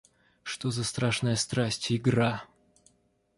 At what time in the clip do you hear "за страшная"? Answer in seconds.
0.71-1.35